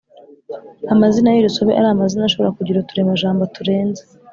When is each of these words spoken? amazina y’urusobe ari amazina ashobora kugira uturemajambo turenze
amazina 0.93 1.29
y’urusobe 1.31 1.71
ari 1.79 1.87
amazina 1.91 2.23
ashobora 2.25 2.55
kugira 2.57 2.81
uturemajambo 2.83 3.43
turenze 3.55 4.01